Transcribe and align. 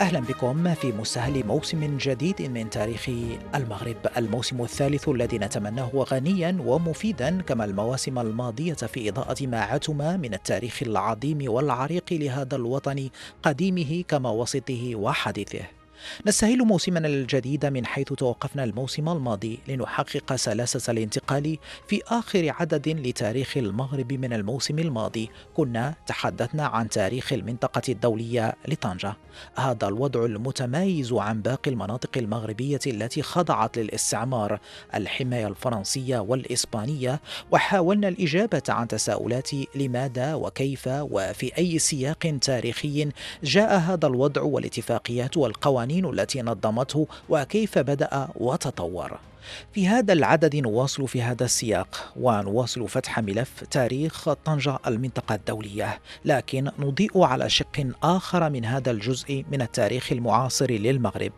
أهلا 0.00 0.20
بكم 0.20 0.74
في 0.74 0.92
مستهل 0.92 1.46
موسم 1.46 1.96
جديد 1.96 2.42
من 2.42 2.70
تاريخ 2.70 3.10
المغرب. 3.54 3.96
الموسم 4.16 4.62
الثالث 4.62 5.08
الذي 5.08 5.38
نتمناه 5.38 5.90
غنيا 5.94 6.58
ومفيدا 6.60 7.42
كما 7.42 7.64
المواسم 7.64 8.18
الماضية 8.18 8.74
في 8.74 9.08
إضاءة 9.08 9.46
ما 9.46 9.60
عتم 9.60 10.20
من 10.20 10.34
التاريخ 10.34 10.82
العظيم 10.82 11.38
والعريق 11.42 12.12
لهذا 12.12 12.56
الوطن 12.56 13.08
قديمه 13.42 14.04
كما 14.08 14.30
وسطه 14.30 14.96
وحديثه. 14.96 15.77
نستهل 16.26 16.58
موسمنا 16.58 17.08
الجديد 17.08 17.66
من 17.66 17.86
حيث 17.86 18.12
توقفنا 18.12 18.64
الموسم 18.64 19.08
الماضي 19.08 19.58
لنحقق 19.68 20.36
سلاسة 20.36 20.92
الانتقال 20.92 21.58
في 21.88 22.02
آخر 22.06 22.54
عدد 22.58 22.88
لتاريخ 22.88 23.56
المغرب 23.56 24.12
من 24.12 24.32
الموسم 24.32 24.78
الماضي. 24.78 25.30
كنا 25.54 25.94
تحدثنا 26.06 26.66
عن 26.66 26.88
تاريخ 26.88 27.32
المنطقة 27.32 27.82
الدولية 27.88 28.54
لطنجة. 28.68 29.16
هذا 29.56 29.88
الوضع 29.88 30.24
المتميز 30.24 31.12
عن 31.12 31.42
باقي 31.42 31.70
المناطق 31.70 32.18
المغربية 32.18 32.80
التي 32.86 33.22
خضعت 33.22 33.78
للاستعمار. 33.78 34.60
الحماية 34.94 35.48
الفرنسية 35.48 36.18
والإسبانية 36.18 37.20
وحاولنا 37.50 38.08
الإجابة 38.08 38.62
عن 38.68 38.88
تساؤلات 38.88 39.50
لماذا 39.74 40.34
وكيف 40.34 40.88
وفي 40.88 41.58
أي 41.58 41.78
سياق 41.78 42.38
تاريخي 42.40 43.08
جاء 43.44 43.78
هذا 43.78 44.06
الوضع 44.06 44.42
والاتفاقيات 44.42 45.36
والقوانين 45.36 45.87
القوانين 45.88 46.20
التي 46.20 46.42
نظمته 46.42 47.06
وكيف 47.28 47.78
بدأ 47.78 48.28
وتطور. 48.36 49.18
في 49.72 49.88
هذا 49.88 50.12
العدد 50.12 50.56
نواصل 50.56 51.08
في 51.08 51.22
هذا 51.22 51.44
السياق 51.44 52.12
ونواصل 52.16 52.88
فتح 52.88 53.18
ملف 53.18 53.64
تاريخ 53.70 54.32
طنجة 54.32 54.78
المنطقة 54.86 55.34
الدولية 55.34 56.00
لكن 56.24 56.70
نضيء 56.78 57.22
على 57.22 57.48
شق 57.48 57.86
آخر 58.02 58.50
من 58.50 58.64
هذا 58.64 58.90
الجزء 58.90 59.44
من 59.52 59.62
التاريخ 59.62 60.12
المعاصر 60.12 60.70
للمغرب 60.70 61.32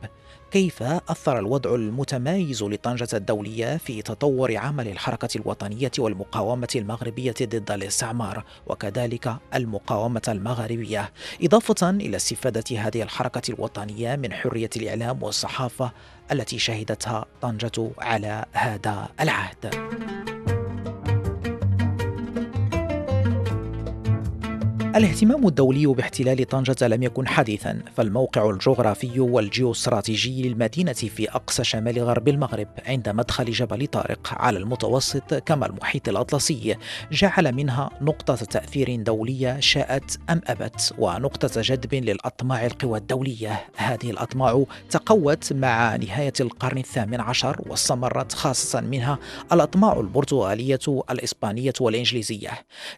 كيف 0.50 0.82
أثر 0.82 1.38
الوضع 1.38 1.74
المتمايز 1.74 2.62
لطنجة 2.62 3.08
الدولية 3.14 3.76
في 3.76 4.02
تطور 4.02 4.56
عمل 4.56 4.88
الحركة 4.88 5.28
الوطنية 5.36 5.90
والمقاومة 5.98 6.68
المغربية 6.76 7.34
ضد 7.42 7.70
الاستعمار 7.70 8.44
وكذلك 8.66 9.36
المقاومة 9.54 10.22
المغربية 10.28 11.12
إضافة 11.42 11.90
إلى 11.90 12.16
استفادة 12.16 12.78
هذه 12.78 13.02
الحركة 13.02 13.42
الوطنية 13.50 14.16
من 14.16 14.32
حرية 14.32 14.70
الإعلام 14.76 15.22
والصحافة 15.22 15.92
التي 16.32 16.58
شهدتها 16.58 17.24
طنجة 17.42 17.90
على 17.98 18.44
هذا 18.52 19.08
العهد. 19.20 20.39
الاهتمام 24.96 25.46
الدولي 25.46 25.86
باحتلال 25.86 26.48
طنجة 26.48 26.88
لم 26.88 27.02
يكن 27.02 27.28
حديثا 27.28 27.82
فالموقع 27.96 28.50
الجغرافي 28.50 29.20
والجيوستراتيجي 29.20 30.48
للمدينة 30.48 30.92
في 30.92 31.30
أقصى 31.30 31.64
شمال 31.64 31.98
غرب 31.98 32.28
المغرب 32.28 32.68
عند 32.86 33.08
مدخل 33.08 33.44
جبل 33.44 33.86
طارق 33.86 34.28
على 34.32 34.58
المتوسط 34.58 35.34
كما 35.34 35.66
المحيط 35.66 36.08
الأطلسي. 36.08 36.76
جعل 37.12 37.52
منها 37.52 37.90
نقطة 38.00 38.34
تأثير 38.34 39.02
دولية 39.02 39.60
شاءت 39.60 40.18
أم 40.30 40.40
أبت 40.46 40.94
ونقطة 40.98 41.60
جذب 41.60 41.94
للأطماع 41.94 42.66
القوى 42.66 42.98
الدولية. 42.98 43.64
هذه 43.76 44.10
الأطماع 44.10 44.64
تقوت 44.90 45.52
مع 45.52 45.96
نهاية 45.96 46.32
القرن 46.40 46.78
الثامن 46.78 47.20
عشر 47.20 47.62
واستمرت 47.66 48.32
خاصة 48.32 48.80
منها 48.80 49.18
الأطماع 49.52 50.00
البرتغالية 50.00 51.02
الإسبانية 51.10 51.72
والإنجليزية. 51.80 52.50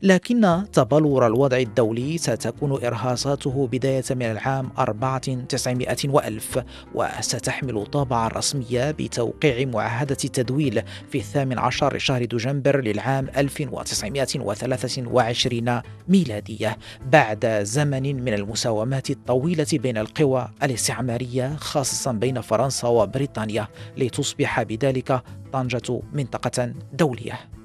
لكن 0.02 0.64
تبلور 0.72 1.26
الوضع 1.26 1.56
الدولي 1.56 1.82
الدولي 1.92 2.18
ستكون 2.18 2.84
إرهاصاته 2.84 3.68
بداية 3.72 4.04
من 4.10 4.22
العام 4.22 4.70
4900 4.78 5.96
وألف 6.04 6.62
وستحمل 6.94 7.86
طابعا 7.86 8.28
رسمية 8.28 8.90
بتوقيع 8.90 9.66
معاهدة 9.66 10.16
التدويل 10.24 10.82
في 11.10 11.18
الثامن 11.18 11.58
عشر 11.58 11.98
شهر 11.98 12.24
دجنبر 12.24 12.80
للعام 12.80 13.28
1923 13.36 15.80
ميلادية 16.08 16.78
بعد 17.12 17.60
زمن 17.62 18.24
من 18.24 18.34
المساومات 18.34 19.10
الطويلة 19.10 19.66
بين 19.72 19.98
القوى 19.98 20.48
الاستعمارية 20.62 21.56
خاصة 21.56 22.12
بين 22.12 22.40
فرنسا 22.40 22.88
وبريطانيا 22.88 23.68
لتصبح 23.96 24.62
بذلك 24.62 25.22
طنجة 25.52 26.00
منطقة 26.12 26.72
دولية. 26.92 27.61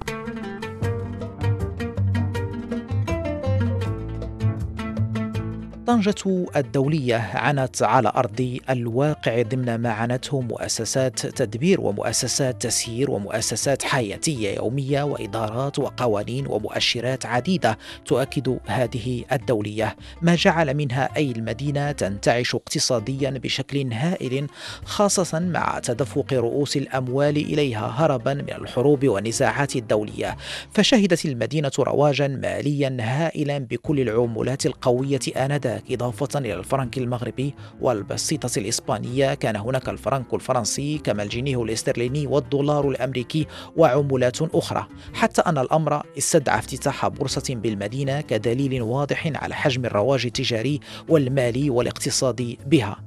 طنجة 5.87 6.45
الدولية 6.55 7.15
عنت 7.15 7.83
على 7.83 8.11
أرض 8.15 8.59
الواقع 8.69 9.41
ضمن 9.41 9.75
ما 9.75 9.89
عنته 9.89 10.41
مؤسسات 10.41 11.19
تدبير 11.19 11.81
ومؤسسات 11.81 12.61
تسيير 12.61 13.11
ومؤسسات 13.11 13.83
حياتية 13.83 14.55
يومية 14.55 15.03
وإدارات 15.03 15.79
وقوانين 15.79 16.47
ومؤشرات 16.47 17.25
عديدة 17.25 17.77
تؤكد 18.05 18.57
هذه 18.65 19.23
الدولية. 19.31 19.95
ما 20.21 20.35
جعل 20.35 20.73
منها 20.73 21.09
أي 21.17 21.31
المدينة 21.31 21.91
تنتعش 21.91 22.55
اقتصاديا 22.55 23.29
بشكل 23.29 23.93
هائل 23.93 24.47
خاصة 24.85 25.39
مع 25.39 25.79
تدفق 25.79 26.33
رؤوس 26.33 26.77
الأموال 26.77 27.37
إليها 27.37 27.87
هربا 27.87 28.33
من 28.33 28.49
الحروب 28.49 29.05
والنزاعات 29.05 29.75
الدولية. 29.75 30.37
فشهدت 30.73 31.25
المدينة 31.25 31.71
رواجا 31.79 32.27
ماليا 32.27 32.97
هائلا 32.99 33.57
بكل 33.57 33.99
العملات 33.99 34.65
القوية 34.65 35.19
آنذاك. 35.37 35.76
إضافة 35.91 36.39
إلى 36.39 36.53
الفرنك 36.53 36.97
المغربي 36.97 37.55
والبسيطة 37.81 38.49
الإسبانية. 38.57 39.33
كان 39.33 39.55
هناك 39.55 39.89
الفرنك 39.89 40.33
الفرنسي 40.33 40.97
كما 40.97 41.23
الجنيه 41.23 41.63
الاسترليني 41.63 42.27
والدولار 42.27 42.89
الأمريكي 42.89 43.47
وعملات 43.75 44.41
أخرى. 44.41 44.87
حتى 45.13 45.41
أن 45.41 45.57
الأمر 45.57 46.03
استدعى 46.17 46.59
افتتاح 46.59 47.07
بورصة 47.07 47.55
بالمدينة 47.55 48.21
كدليل 48.21 48.81
واضح 48.81 49.31
على 49.35 49.55
حجم 49.55 49.85
الرواج 49.85 50.25
التجاري 50.25 50.79
والمالي 51.09 51.69
والاقتصادي 51.69 52.59
بها. 52.65 52.97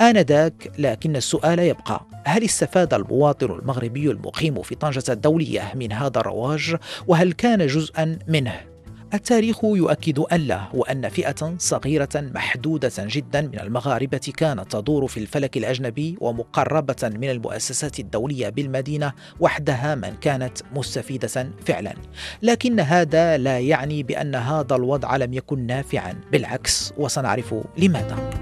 آنذاك 0.00 0.72
لكن 0.78 1.16
السؤال 1.16 1.58
يبقى 1.58 2.06
هل 2.24 2.44
استفاد 2.44 2.94
المواطن 2.94 3.50
المغربي 3.50 4.10
المقيم 4.10 4.62
في 4.62 4.74
طنجة 4.74 5.02
الدولية 5.08 5.72
من 5.74 5.92
هذا 5.92 6.20
الرواج؟ 6.20 6.76
وهل 7.06 7.32
كان 7.32 7.66
جزءا 7.66 8.18
منه؟ 8.28 8.69
التاريخ 9.14 9.64
يؤكد 9.64 10.18
أن 10.18 10.40
لا 10.40 10.60
وأن 10.74 11.08
فئة 11.08 11.54
صغيرة 11.58 12.08
محدودة 12.14 12.92
جدا 12.98 13.40
من 13.40 13.60
المغاربة 13.60 14.32
كانت 14.36 14.72
تدور 14.76 15.06
في 15.06 15.20
الفلك 15.20 15.56
الأجنبي 15.56 16.16
ومقربة 16.20 16.96
من 17.02 17.30
المؤسسات 17.30 18.00
الدولية 18.00 18.48
بالمدينة 18.48 19.12
وحدها 19.40 19.94
من 19.94 20.16
كانت 20.20 20.58
مستفيدة 20.74 21.50
فعلا. 21.66 21.94
لكن 22.42 22.80
هذا 22.80 23.36
لا 23.36 23.58
يعني 23.58 24.02
بأن 24.02 24.34
هذا 24.34 24.76
الوضع 24.76 25.16
لم 25.16 25.34
يكن 25.34 25.66
نافعا. 25.66 26.20
بالعكس 26.32 26.92
وسنعرف 26.98 27.54
لماذا. 27.78 28.39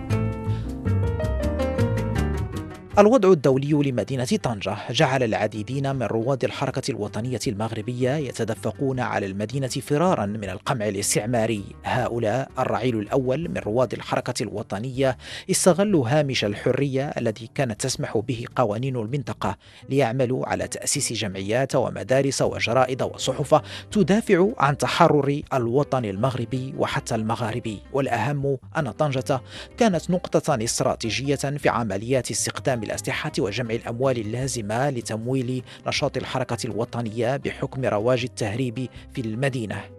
الوضع 2.99 3.33
الدولي 3.33 3.91
لمدينة 3.91 4.25
طنجة. 4.25 4.77
جعل 4.91 5.23
العديدين 5.23 5.97
من 5.97 6.03
رواد 6.03 6.45
الحركة 6.45 6.91
الوطنية 6.91 7.41
المغربية 7.47 8.11
يتدفقون 8.11 9.01
على 9.01 9.27
المدينة 9.27 9.69
فرارا 9.69 10.27
من 10.27 10.51
القمع 10.51 10.89
الاستعماري. 10.89 11.65
هؤلاء 11.85 12.51
الرعيل 12.59 12.99
الأول 12.99 13.49
من 13.49 13.57
رواد 13.57 13.93
الحركة 13.93 14.43
الوطنية 14.43 15.19
استغلوا 15.51 16.09
هامش 16.09 16.45
الحرية 16.45 17.09
الذي 17.09 17.51
كانت 17.55 17.81
تسمح 17.81 18.19
به 18.19 18.45
قوانين 18.57 18.97
المنطقة 18.97 19.57
ليعملوا 19.89 20.49
على 20.49 20.69
تأسيس 20.69 21.13
جمعيات 21.13 21.75
ومدارس 21.75 22.43
وجرائد 22.43 23.03
وصحف 23.03 23.61
تدافع 23.91 24.49
عن 24.59 24.79
تحرر 24.79 25.43
الوطن 25.55 26.05
المغربي 26.05 26.75
وحتى 26.79 27.15
المغاربي 27.15 27.79
والأهم 27.93 28.59
أن 28.77 28.91
طنجة 28.91 29.41
كانت 29.77 30.11
نقطة 30.11 30.65
استراتيجية 30.65 31.35
في 31.37 31.69
عمليات 31.69 32.31
استخدام 32.31 32.88
الأسلحة 32.89 33.33
وجمع 33.39 33.75
الأموال 33.75 34.19
اللازمة 34.19 34.91
لتمويل 34.91 35.63
نشاط 35.87 36.17
الحركة 36.17 36.59
الوطنية 36.65 37.37
بحكم 37.37 37.85
رواج 37.85 38.23
التهريب 38.25 38.89
في 39.15 39.21
المدينة. 39.21 39.98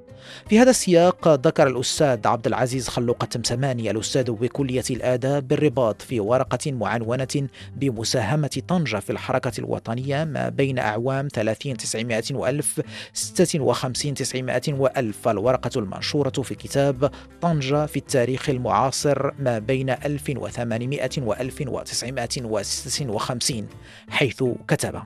في 0.49 0.59
هذا 0.59 0.69
السياق 0.69 1.27
ذكر 1.27 1.67
الأستاذ 1.67 2.27
عبد 2.27 2.47
العزيز 2.47 2.87
خلوق 2.87 3.23
التمسماني 3.23 3.91
الأستاذ 3.91 4.31
بكلية 4.31 4.83
الآداب 4.89 5.47
بالرباط 5.47 6.01
في 6.01 6.19
ورقة 6.19 6.71
معنونة 6.71 7.47
بمساهمة 7.75 8.61
طنجة 8.67 8.97
في 8.97 9.09
الحركة 9.09 9.51
الوطنية 9.59 10.23
ما 10.23 10.49
بين 10.49 10.79
أعوام 10.79 11.27
30 11.33 11.77
900 11.77 12.23
وألف 12.31 12.81
56 13.13 14.13
900 14.13 14.61
وألف. 14.69 15.27
الورقة 15.27 15.79
المنشورة 15.79 16.29
في 16.29 16.55
كتاب 16.55 17.11
طنجة 17.41 17.85
في 17.85 17.97
التاريخ 17.97 18.49
المعاصر 18.49 19.31
ما 19.39 19.59
بين 19.59 19.89
1800 19.89 21.09
و 21.17 21.33
1956 21.33 23.67
حيث 24.09 24.43
كتب 24.67 25.01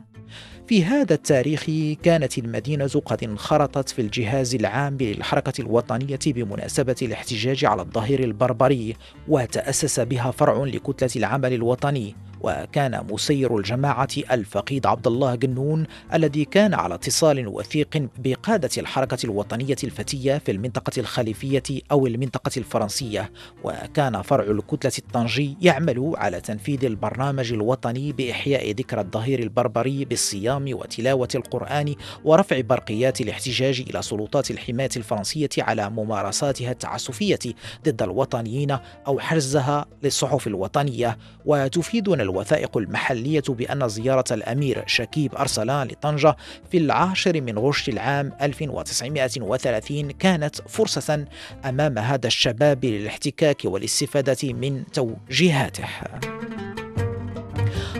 في 0.67 0.85
هذا 0.85 1.13
التاريخ 1.13 1.65
كانت 2.03 2.37
المدينة 2.37 2.89
قد 3.05 3.23
انخرطت 3.23 3.89
في 3.89 4.01
الجهاز 4.01 4.55
العام 4.55 4.97
للحركة 5.01 5.61
الوطنية 5.61 6.19
بمناسبة 6.25 6.95
الاحتجاج 7.01 7.65
على 7.65 7.81
الظهير 7.81 8.23
البربري 8.23 8.95
وتأسس 9.27 9.99
بها 9.99 10.31
فرع 10.31 10.63
لكتلة 10.63 11.09
العمل 11.15 11.53
الوطني. 11.53 12.15
وكان 12.43 13.07
مسير 13.11 13.57
الجماعة 13.57 14.07
الفقيد 14.31 14.85
عبد 14.85 15.07
الله 15.07 15.35
جنون 15.35 15.85
الذي 16.13 16.45
كان 16.45 16.73
على 16.73 16.95
اتصال 16.95 17.47
وثيق 17.47 18.07
بقادة 18.17 18.69
الحركة 18.77 19.17
الوطنية 19.23 19.75
الفتية 19.83 20.37
في 20.37 20.51
المنطقة 20.51 20.91
الخليفية 20.97 21.63
أو 21.91 22.07
المنطقة 22.07 22.51
الفرنسية. 22.57 23.31
وكان 23.63 24.21
فرع 24.21 24.43
الكتلة 24.43 24.91
الطنجي 24.97 25.57
يعمل 25.61 26.13
على 26.17 26.41
تنفيذ 26.41 26.85
البرنامج 26.85 27.53
الوطني 27.53 28.11
بإحياء 28.11 28.71
ذكرى 28.71 29.01
الظهير 29.01 29.39
البربري 29.39 30.05
بالصيام 30.05 30.65
وتلاوة 30.73 31.27
القرآن 31.35 31.95
ورفع 32.23 32.61
برقيات 32.61 33.21
الاحتجاج 33.21 33.85
إلى 33.89 34.01
سلطات 34.01 34.51
الحماية 34.51 34.89
الفرنسية 34.97 35.49
على 35.59 35.89
ممارساتها 35.89 36.71
التعسفية 36.71 37.39
ضد 37.85 38.01
الوطنيين 38.01 38.77
أو 39.07 39.19
حرزها 39.19 39.85
للصحف 40.03 40.47
الوطنية. 40.47 41.17
وتفيدنا 41.45 42.23
الوثائق 42.33 42.77
المحلية 42.77 43.43
بأن 43.49 43.87
زيارة 43.89 44.23
الأمير 44.31 44.83
شكيب 44.87 45.35
أرسلان 45.35 45.87
لطنجة 45.87 46.35
في 46.71 46.77
العاشر 46.77 47.41
من 47.41 47.59
غشت 47.59 47.89
العام 47.89 48.31
1930 48.41 50.11
كانت 50.11 50.55
فرصة 50.55 51.25
أمام 51.65 51.97
هذا 51.97 52.27
الشباب 52.27 52.85
للاحتكاك 52.85 53.61
والاستفادة 53.65 54.53
من 54.53 54.83
توجيهاته. 54.93 55.85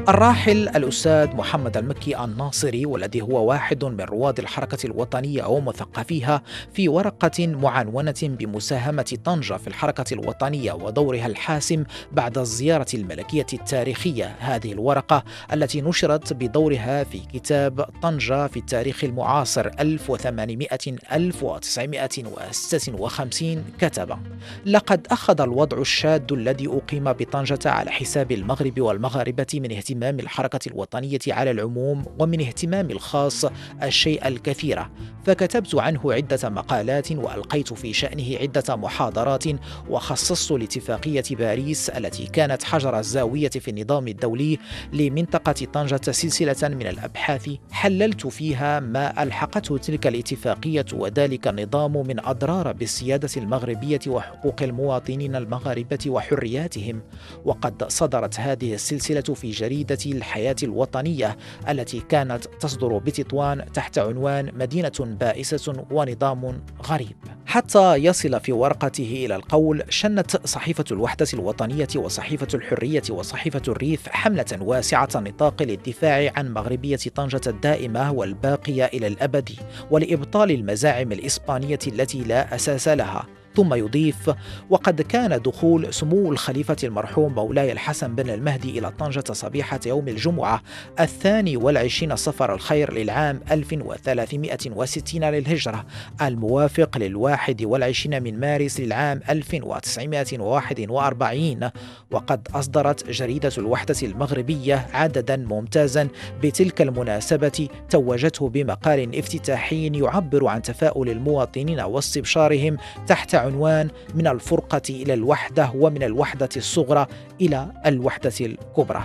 الراحل 0.10 0.70
الأستاذ 0.70 1.36
محمد 1.36 1.78
المكي 1.78 2.24
الناصري 2.24 2.86
والذي 2.86 3.22
هو 3.22 3.50
واحد 3.50 3.86
من 3.86 4.02
رواد 4.02 4.40
الحركة 4.40 4.78
الوطنية 4.86 5.46
ومثقفيها 5.46 6.42
في 6.74 6.90
ورقة 6.90 7.48
معنونة 7.48 8.14
بمساهمة 8.24 9.18
طنجة 9.24 9.58
في 9.58 9.68
الحركة 9.68 10.14
الوطنية 10.14 10.74
ودورها 10.74 11.28
الحاسم 11.28 11.84
بعد 12.12 12.38
الزيارة 12.38 12.86
الملكية 12.94 13.46
التاريخية. 13.54 14.36
هذه 14.40 14.72
الورقة 14.72 15.24
التي 15.54 15.82
نشرت 15.82 16.34
بدورها 16.34 17.04
في 17.04 17.20
كتاب 17.20 17.82
طنجة 18.02 18.48
في 18.48 18.58
التاريخ 18.58 19.04
المعاصر 19.04 19.72
1800 19.80 20.68
1956 21.12 23.64
كتب 23.80 24.18
لقد 24.66 25.08
أخذ 25.12 25.42
الوضع 25.42 25.78
الشاد 25.78 26.32
الذي 26.32 26.68
أقيم 26.68 27.14
بطنجة 27.14 27.60
على 27.66 27.92
حساب 27.92 28.32
المغرب 28.32 28.82
والمغاربة 28.82 29.48
من 29.54 29.72
اهتمام 29.72 29.93
اهتمام 29.94 30.20
الحركة 30.20 30.60
الوطنية 30.68 31.20
على 31.28 31.52
العموم 31.52 32.06
ومن 32.20 32.42
اهتمام 32.42 32.92
الخاص 32.92 33.46
الشيء 33.84 34.28
الكثير. 34.28 34.86
فكتبت 35.26 35.76
عنه 35.76 36.14
عدة 36.14 36.50
مقالات 36.50 37.12
وألقيت 37.12 37.74
في 37.74 37.94
شأنه 37.94 38.38
عدة 38.42 38.76
محاضرات 38.76 39.44
وخصصت 39.90 40.52
لاتفاقية 40.52 41.24
باريس 41.32 41.90
التي 41.90 42.26
كانت 42.26 42.64
حجر 42.64 43.00
الزاوية 43.00 43.50
في 43.50 43.72
النظام 43.72 44.08
الدولي 44.08 44.60
لمنطقة 44.94 45.66
طنجة 45.74 46.02
سلسلة 46.12 46.70
من 46.70 46.88
الأبحاث. 46.88 47.50
حللت 47.72 48.28
فيها 48.28 48.80
ما 48.80 49.24
ألحقته 49.24 49.78
تلك 49.78 50.08
الاتفاقية 50.08 50.86
وذلك 50.94 51.48
النظام 51.48 52.08
من 52.08 52.26
أضرار 52.26 52.72
بالسيادة 52.72 53.30
المغربية 53.38 54.00
وحقوق 54.08 54.64
المواطنين 54.64 55.36
المغاربة 55.36 56.00
وحرياتهم. 56.08 57.02
وقد 57.46 57.90
صدرت 57.90 58.40
هذه 58.40 58.74
السلسلة 58.74 59.22
في 59.22 59.52
جريدة 59.52 59.83
الحياة 60.06 60.56
الوطنية 60.64 61.38
التي 61.70 62.00
كانت 62.00 62.46
تصدر 62.60 62.98
بتطوان 62.98 63.72
تحت 63.74 63.98
عنوان 63.98 64.52
مدينة 64.54 64.92
بائسة 65.00 65.86
ونظام 65.92 66.64
غريب. 66.86 67.16
حتى 67.46 67.96
يصل 67.96 68.40
في 68.40 68.52
ورقته 68.52 69.24
إلى 69.26 69.36
القول 69.36 69.84
شنت 69.90 70.48
صحيفة 70.48 70.84
الوحدة 70.92 71.28
الوطنية 71.34 71.88
وصحيفة 71.96 72.48
الحرية 72.54 73.04
وصحيفة 73.10 73.62
الريف 73.68 74.10
حملة 74.10 74.46
واسعة 74.62 75.10
النطاق 75.16 75.64
للدفاع 75.64 76.32
عن 76.36 76.54
مغربية 76.54 77.00
طنجة 77.16 77.42
الدائمة 77.48 78.12
والباقية 78.12 78.86
إلى 78.86 79.08
الأبد 79.08 79.50
ولإبطال 79.92 80.52
المزاعم 80.52 81.12
الإسبانية 81.12 81.80
التي 81.88 82.24
لا 82.24 82.56
أساس 82.56 82.88
لها. 82.88 83.26
ثم 83.56 83.74
يضيف 83.74 84.32
وقد 84.70 85.02
كان 85.02 85.42
دخول 85.42 85.94
سمو 85.94 86.32
الخليفة 86.32 86.76
المرحوم 86.84 87.36
مولاي 87.36 87.72
الحسن 87.72 88.16
بن 88.16 88.30
المهدي 88.30 88.80
إلى 88.80 88.92
طنجة 88.92 89.24
صبيحة 89.32 89.80
يوم 89.86 90.08
الجمعة 90.08 90.62
الثاني 91.00 91.58
والعشرين 91.58 92.16
صفر 92.16 92.54
الخير 92.54 92.94
للعام 92.94 93.42
1360 93.52 95.24
للهجرة 95.24 95.86
الموافق 96.22 96.98
للواحد 96.98 97.64
والعشرين 97.64 98.24
من 98.24 98.40
مارس 98.40 98.80
للعام 98.80 99.22
1941 99.30 101.70
وقد 102.12 102.48
أصدرت 102.56 103.10
جريدة 103.10 103.52
الوحدة 103.58 103.96
المغربية 104.04 104.88
عددا 104.94 105.38
ممتازا 105.38 106.08
بتلك 106.44 106.82
المناسبة 106.82 107.68
توجته 107.90 108.50
بمقال 108.50 109.18
افتتاحي 109.18 109.88
يعبر 109.88 110.48
عن 110.48 110.62
تفاؤل 110.62 111.10
المواطنين 111.10 111.80
واستبشارهم 111.80 112.78
تحت 113.08 113.36
عنوان 113.44 113.90
من 114.16 114.28
الفرقة 114.28 114.82
إلى 114.90 115.14
الوحدة 115.14 115.72
ومن 115.76 116.04
الوحدة 116.04 116.50
الصغرى 116.58 117.08
إلى 117.42 117.72
الوحدة 117.86 118.34
الكبرى. 118.42 119.04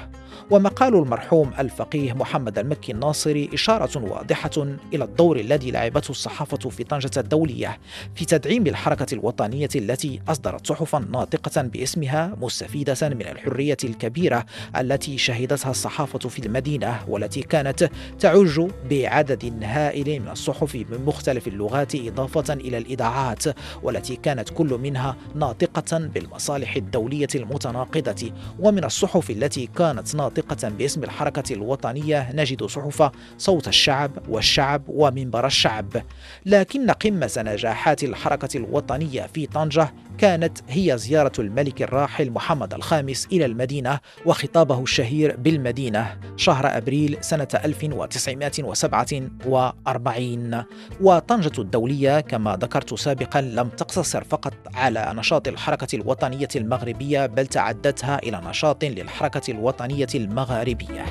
ومقال 0.50 0.94
المرحوم 0.94 1.50
الفقيه 1.58 2.12
محمد 2.12 2.58
المكي 2.58 2.92
الناصري 2.92 3.50
إشارة 3.54 3.98
واضحة 4.02 4.50
إلى 4.94 5.04
الدور 5.04 5.40
الذي 5.40 5.70
لعبته 5.70 6.10
الصحافة 6.10 6.68
في 6.70 6.84
طنجة 6.84 7.10
الدولية 7.16 7.78
في 8.14 8.24
تدعيم 8.24 8.66
الحركة 8.66 9.14
الوطنية 9.14 9.68
التي 9.76 10.20
أصدرت 10.28 10.66
صحفا 10.66 10.98
ناطقة 10.98 11.62
باسمها 11.62 12.36
مستفيدة 12.40 12.96
من 13.02 13.22
الحرية 13.22 13.76
الكبيرة 13.84 14.46
التي 14.76 15.18
شهدتها 15.18 15.70
الصحافة 15.70 16.18
في 16.18 16.46
المدينة 16.46 17.00
والتي 17.08 17.42
كانت 17.42 17.90
تعج 18.20 18.60
بعدد 18.90 19.60
هائل 19.62 20.20
من 20.20 20.28
الصحف 20.28 20.74
من 20.74 21.04
مختلف 21.06 21.48
اللغات 21.48 21.94
إضافة 21.94 22.54
إلى 22.54 22.78
الإذاعات 22.78 23.44
والتي 23.82 24.16
كانت 24.16 24.50
كل 24.50 24.78
منها 24.82 25.16
ناطقة 25.34 25.98
بالمصالح 25.98 26.76
الدولية 26.76 27.28
المتناقضة 27.34 28.32
ومن 28.58 28.84
الصحف 28.84 29.30
التي 29.30 29.66
كانت 29.66 30.14
ناطقة 30.14 30.37
ناطقة 30.38 30.68
باسم 30.68 31.04
الحركة 31.04 31.52
الوطنية 31.52 32.30
نجد 32.34 32.64
صحف 32.64 33.10
صوت 33.38 33.68
الشعب 33.68 34.10
والشعب 34.28 34.82
ومنبر 34.88 35.46
الشعب. 35.46 36.02
لكن 36.46 36.90
قمة 36.90 37.32
نجاحات 37.38 38.04
الحركة 38.04 38.56
الوطنية 38.56 39.22
في 39.22 39.46
طنجة 39.46 39.92
كانت 40.18 40.58
هي 40.68 40.98
زيارة 40.98 41.32
الملك 41.38 41.82
الراحل 41.82 42.30
محمد 42.30 42.74
الخامس 42.74 43.26
إلى 43.32 43.44
المدينة 43.44 44.00
وخطابه 44.26 44.82
الشهير 44.82 45.36
بالمدينة 45.36 46.18
شهر 46.36 46.76
أبريل 46.76 47.16
سنة 47.20 47.48
1947 47.64 50.64
وطنجة 51.00 51.60
الدولية 51.60 52.20
كما 52.20 52.56
ذكرت 52.56 52.94
سابقا 52.94 53.40
لم 53.40 53.68
تقتصر 53.68 54.24
فقط 54.24 54.54
على 54.74 55.12
نشاط 55.16 55.48
الحركة 55.48 55.96
الوطنية 55.96 56.48
المغربية 56.56 57.26
بل 57.26 57.46
تعدتها 57.46 58.18
إلى 58.18 58.40
نشاط 58.44 58.84
للحركة 58.84 59.50
الوطنية 59.50 60.06
المغاربية. 60.28 61.04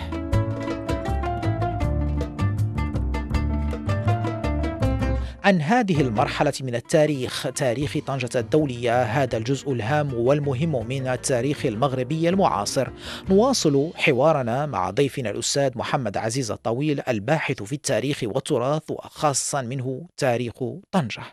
عن 5.44 5.62
هذه 5.62 6.02
المرحلة 6.02 6.54
من 6.62 6.76
التاريخ 6.76 7.48
تاريخ 7.56 7.98
طنجة 8.08 8.30
الدولية 8.36 9.04
هذا 9.04 9.38
الجزء 9.38 9.72
الهام 9.72 10.14
والمهم 10.14 10.88
من 10.88 11.08
التاريخ 11.08 11.66
المغربي 11.66 12.30
المعاصر. 12.30 12.90
نواصل 13.30 13.92
حوارنا 13.96 14.66
مع 14.66 14.90
ضيفنا 14.90 15.30
الأستاذ 15.30 15.78
محمد 15.78 16.18
عزيز 16.18 16.52
الطويل 16.52 17.02
الباحث 17.08 17.64
في 17.64 17.74
التاريخ 17.74 18.24
والتراث 18.24 18.92
وخاصة 18.92 19.62
منه 19.62 20.08
تاريخ 20.18 20.54
طنجة. 20.92 21.24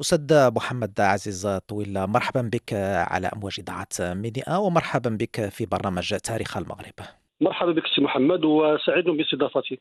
أستاذ 0.00 0.50
محمد 0.50 1.00
عزيز 1.00 1.46
الطويل 1.46 2.06
مرحبا 2.06 2.42
بك 2.42 2.72
على 3.10 3.26
أمواج 3.26 3.56
إذاعة 3.58 4.14
ميديا 4.14 4.56
ومرحبا 4.56 5.10
بك 5.10 5.48
في 5.48 5.66
برنامج 5.66 6.14
تاريخ 6.14 6.56
المغرب. 6.56 6.94
مرحبا 7.40 7.72
بك 7.72 7.82
سي 7.94 8.00
محمد 8.00 8.44
وسعيد 8.44 9.04
باستضافتي. 9.04 9.80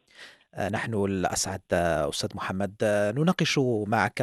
آه، 0.56 0.70
نحن 0.70 0.94
الأسعد 0.94 1.62
آه، 1.74 2.10
أستاذ 2.10 2.30
محمد. 2.36 2.74
آه، 2.84 3.12
نناقش 3.12 3.60
معك 3.88 4.18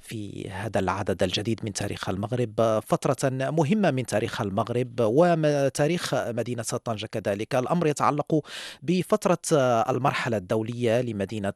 في 0.00 0.50
هذا 0.50 0.80
العدد 0.80 1.22
الجديد 1.22 1.60
من 1.64 1.72
تاريخ 1.72 2.08
المغرب 2.08 2.80
فترة 2.86 3.30
مهمة 3.30 3.90
من 3.90 4.06
تاريخ 4.06 4.40
المغرب 4.40 5.00
وتاريخ 5.00 6.14
مدينة 6.14 6.62
طنجة 6.62 7.06
كذلك. 7.06 7.54
الأمر 7.54 7.86
يتعلق 7.86 8.40
بفترة 8.82 9.56
المرحلة 9.90 10.36
الدولية 10.36 11.00
لمدينة 11.00 11.52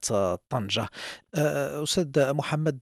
طنجة. 0.50 0.88
أستاذ 1.34 2.32
محمد 2.32 2.78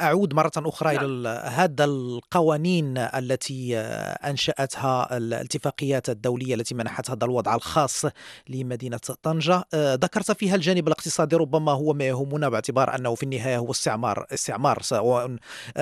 أعود 0.00 0.34
مرة 0.34 0.52
أخرى 0.56 0.94
نعم. 0.94 1.04
إلى 1.04 1.28
هذا 1.28 1.84
القوانين 1.84 2.98
التي 2.98 3.76
أنشأتها 4.24 5.16
الاتفاقيات 5.16 6.10
الدولية 6.10 6.54
التي 6.54 6.74
منحت 6.74 7.10
هذا 7.10 7.24
الوضع 7.24 7.43
الخاص 7.48 8.04
لمدينة 8.48 8.96
طنجة. 9.22 9.64
ذكرت 9.74 10.32
في 10.32 10.44
فيها 10.44 10.54
الجانب 10.54 10.86
الاقتصادي 10.88 11.36
ربما 11.36 11.72
هو 11.72 11.92
ما 11.92 12.04
يهمنا 12.04 12.48
باعتبار 12.48 12.94
أنه 12.94 13.14
في 13.14 13.22
النهاية 13.22 13.58
هو 13.58 13.70
استعمار 13.70 14.26
استعمار 14.32 14.82
سواء 14.82 15.36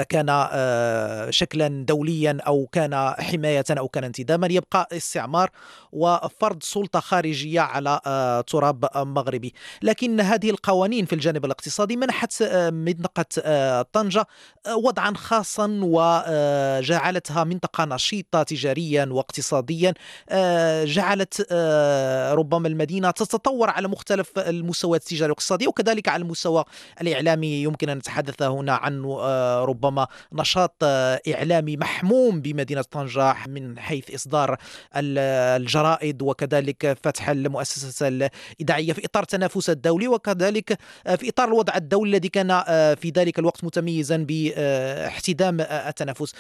كان 0.09 0.27
آه، 0.31 1.31
شكلا 1.31 1.69
دوليا 1.69 2.39
أو 2.47 2.67
كان 2.73 3.15
حماية 3.19 3.65
أو 3.71 3.89
كان 3.89 4.05
انتداما 4.05 4.47
يبقى 4.47 4.89
استعمار 4.93 5.51
وفرض 5.93 6.63
سلطة 6.63 7.01
خارجية 7.01 7.61
على 7.61 8.01
آه، 8.07 8.41
تراب 8.41 8.89
مغربي. 8.97 9.55
لكن 9.83 10.21
هذه 10.21 10.51
القوانين 10.51 11.05
في 11.07 11.13
الجانب 11.15 11.45
الاقتصادي 11.45 11.97
منحت 11.97 12.43
آه، 12.43 12.71
منطقة 12.71 13.83
طنجة 13.83 14.27
وضعا 14.69 15.13
خاصا 15.17 15.81
وجعلتها 15.83 17.45
منطقة 17.45 17.85
نشيطة 17.85 18.43
تجاريا 18.43 19.07
واقتصاديا. 19.11 19.95
جعلت 20.85 21.52
ربما 22.35 22.69
المدينة 22.69 23.11
تتطور 23.11 23.71
على 23.71 23.89
مختلف 23.89 24.39
المستوى 24.39 24.97
التجاري 24.97 25.23
والاقتصادي 25.23 25.67
وكذلك 25.67 26.09
على 26.09 26.23
المستوى 26.23 26.65
الإعلامي. 27.01 27.63
يمكن 27.63 27.89
أن 27.89 27.99
نتحدث 27.99 28.43
هنا 28.43 28.73
عن 28.73 29.05
آه، 29.05 29.65
ربما 29.65 30.07
نشاط 30.33 30.77
آه، 30.83 31.21
إعلامي 31.29 31.77
محموم 31.77 32.41
بمدينة 32.41 32.83
طنجة 32.83 33.37
من 33.49 33.79
حيث 33.79 34.15
إصدار 34.15 34.57
الجرائد 34.97 36.23
وكذلك 36.23 36.99
فتح 37.03 37.29
المؤسسة 37.29 38.09
الإذاعية 38.09 38.93
في 38.93 39.05
إطار 39.05 39.23
التنافس 39.23 39.71
الدولي 39.71 40.09
وكذلك 40.09 40.79
آه، 41.07 41.17
في 41.17 41.29
إطار 41.29 41.49
الوضع 41.49 41.77
الدولي 41.77 42.11
الذي 42.11 42.29
كان 42.29 42.49
في 42.95 43.13
ذلك 43.17 43.39
الوقت 43.39 43.65
متميزا 43.65 44.17
باحتدام 44.17 45.61
التنافس. 45.61 46.35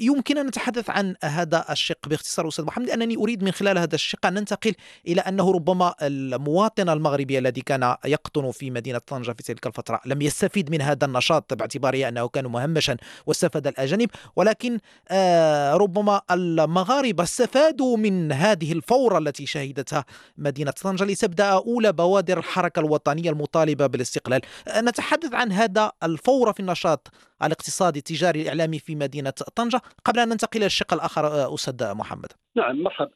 يمكن 0.00 0.38
أن 0.38 0.46
نتحدث 0.46 0.90
عن 0.90 1.14
هذا 1.24 1.64
الشق 1.70 2.08
باختصار 2.08 2.48
أستاذ 2.48 2.64
محمد 2.64 2.90
أنني 2.90 3.16
أريد 3.16 3.42
من 3.42 3.52
خلال 3.52 3.78
هذا 3.78 3.94
الشق 3.94 4.26
أن 4.26 4.39
ننتقل 4.40 4.74
إلى 5.06 5.20
أنه 5.20 5.52
ربما 5.52 5.94
المواطن 6.02 6.88
المغربي 6.88 7.38
الذي 7.38 7.60
كان 7.60 7.96
يقطن 8.04 8.50
في 8.50 8.70
مدينة 8.70 8.98
طنجة 8.98 9.32
في 9.32 9.42
تلك 9.42 9.66
الفترة 9.66 10.00
لم 10.06 10.22
يستفيد 10.22 10.70
من 10.70 10.82
هذا 10.82 11.06
النشاط 11.06 11.54
باعتباره 11.54 12.08
أنه 12.08 12.28
كان 12.28 12.46
مهمشا 12.46 12.96
واستفاد 13.26 13.66
الأجانب 13.66 14.10
ولكن 14.36 14.78
آه 15.08 15.74
ربما 15.74 16.20
المغاربة 16.30 17.22
استفادوا 17.22 17.96
من 17.96 18.32
هذه 18.32 18.72
الفورة 18.72 19.18
التي 19.18 19.46
شهدتها 19.46 20.04
مدينة 20.38 20.70
طنجة 20.70 21.04
لتبدأ 21.04 21.44
أولى 21.44 21.92
بوادر 21.92 22.38
الحركة 22.38 22.80
الوطنية 22.80 23.30
المطالبة 23.30 23.86
بالاستقلال. 23.86 24.40
آه 24.68 24.80
نتحدث 24.80 25.34
عن 25.34 25.52
هذا 25.52 25.92
الفورة 26.02 26.52
في 26.52 26.60
النشاط 26.60 27.08
الاقتصادي 27.42 27.98
التجاري 27.98 28.42
الإعلامي 28.42 28.78
في 28.78 28.94
مدينة 28.94 29.30
طنجة. 29.30 29.80
قبل 30.04 30.20
أن 30.20 30.28
ننتقل 30.28 30.58
إلى 30.58 30.66
الشق 30.66 30.94
الآخر 30.94 31.26
آه، 31.26 31.54
أستاذ 31.54 31.94
محمد. 31.94 32.32
نعم 32.56 32.82
مرحبا. 32.82 33.10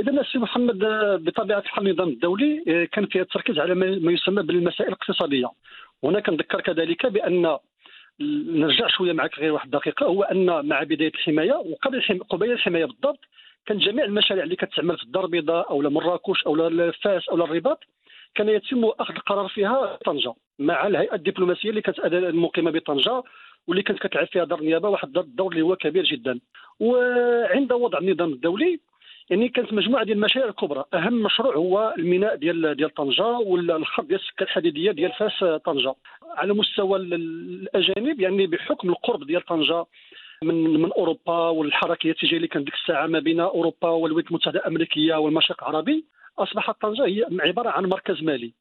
إذا 0.00 0.20
السي 0.20 0.38
محمد 0.38 0.78
بطبيعة 1.24 1.58
الحال 1.58 1.88
النظام 1.88 2.08
الدولي 2.08 2.64
آه، 2.68 2.84
كان 2.84 3.06
فيه 3.06 3.20
التركيز 3.20 3.58
على 3.58 3.74
ما 3.74 4.12
يسمى 4.12 4.42
بالمسائل 4.42 4.88
الاقتصادية. 4.88 5.50
هنا 6.04 6.20
كنذكر 6.20 6.60
كذلك 6.60 7.06
بأن 7.06 7.56
نرجع 8.20 8.86
شوية 8.88 9.12
معك 9.12 9.38
غير 9.38 9.52
واحد 9.52 9.64
الدقيقة 9.64 10.06
هو 10.06 10.22
أن 10.22 10.68
مع 10.68 10.82
بداية 10.82 11.12
الحماية 11.14 11.52
وقبل 11.52 12.20
قبيل 12.28 12.52
الحماية 12.52 12.84
بالضبط 12.84 13.20
كان 13.66 13.78
جميع 13.78 14.04
المشاريع 14.04 14.44
اللي 14.44 14.56
كتعمل 14.56 14.96
في 14.96 15.02
الدار 15.02 15.24
البيضاء 15.24 15.70
أو 15.70 15.80
مراكش 15.80 16.44
أو 16.46 16.70
فاس 16.92 17.28
أو 17.28 17.44
الرباط 17.44 17.84
كان 18.34 18.48
يتم 18.48 18.84
أخذ 18.84 19.14
القرار 19.14 19.48
فيها 19.48 19.98
طنجة 20.04 20.34
مع 20.58 20.86
الهيئة 20.86 21.14
الدبلوماسية 21.14 21.70
اللي 21.70 21.80
كانت 21.80 22.00
مقيمه 22.34 22.70
بطنجة 22.70 23.22
واللي 23.66 23.82
كانت 23.82 23.98
كتلعب 23.98 24.26
فيها 24.26 24.44
دار 24.44 24.58
النيابه 24.58 24.88
واحد 24.88 25.18
الدور 25.18 25.52
اللي 25.52 25.62
هو 25.62 25.76
كبير 25.76 26.04
جدا. 26.04 26.40
وعند 26.80 27.72
وضع 27.72 27.98
النظام 27.98 28.32
الدولي 28.32 28.80
يعني 29.30 29.48
كانت 29.48 29.72
مجموعة 29.72 30.04
ديال 30.04 30.16
المشاريع 30.16 30.48
الكبرى. 30.48 30.84
أهم 30.94 31.22
مشروع 31.22 31.56
هو 31.56 31.94
الميناء 31.98 32.36
ديال 32.36 32.74
ديال 32.76 32.94
طنجة 32.94 33.26
والخط 33.26 34.04
ديال 34.04 34.20
السكه 34.20 34.42
الحديدية 34.42 34.92
ديال 34.92 35.12
فاس 35.12 35.44
طنجة. 35.64 35.94
على 36.36 36.54
مستوى 36.54 36.98
الأجانب 36.98 38.20
يعني 38.20 38.46
بحكم 38.46 38.88
القرب 38.90 39.26
ديال 39.26 39.42
طنجة 39.44 39.84
من 40.42 40.54
من 40.54 40.92
أوروبا 40.92 41.48
والحركية 41.48 42.10
التجارية 42.10 42.36
اللي 42.36 42.48
كانت 42.48 42.64
ديك 42.64 42.74
الساعة 42.74 43.06
ما 43.06 43.18
بين 43.18 43.40
أوروبا 43.40 43.88
والولايات 43.88 44.28
المتحدة 44.30 44.60
الأمريكية 44.60 45.14
والمشرق 45.14 45.64
العربي 45.64 46.04
أصبحت 46.38 46.80
طنجة 46.80 47.04
هي 47.06 47.26
عبارة 47.40 47.70
عن 47.70 47.84
مركز 47.84 48.22
مالي. 48.22 48.52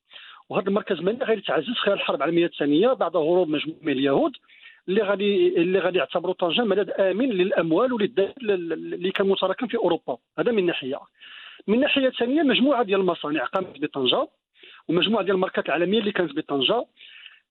وهذا 0.49 0.67
المركز 0.67 0.97
المالي 0.97 1.25
غير 1.25 1.39
تعزز 1.39 1.73
خلال 1.73 1.95
الحرب 1.95 2.17
العالمية 2.17 2.45
الثانية 2.45 2.93
بعد 2.93 3.15
هروب 3.15 3.49
مجموعة 3.49 3.77
من 3.81 3.91
اليهود. 3.91 4.31
اللي 4.89 5.01
غادي 5.01 5.47
اللي 5.61 5.79
غادي 5.79 5.97
يعتبروا 5.97 6.33
طنجه 6.33 6.61
ملاذ 6.61 6.89
آمن 6.99 7.29
للأموال 7.29 7.93
وللذهب 7.93 8.33
اللي 8.41 9.11
كان 9.11 9.27
متراكم 9.27 9.67
في 9.67 9.77
أوروبا. 9.77 10.17
هذا 10.39 10.51
من 10.51 10.65
ناحية. 10.65 10.99
من 11.67 11.79
ناحية 11.79 12.09
ثانية 12.09 12.43
مجموعة 12.43 12.83
ديال 12.83 12.99
المصانع 12.99 13.45
قامت 13.45 13.79
بطنجة 13.81 14.27
ومجموعة 14.87 15.23
ديال 15.23 15.35
الماركات 15.35 15.65
العالمية 15.65 15.99
اللي 15.99 16.11
كانت 16.11 16.35
بطنجة. 16.35 16.85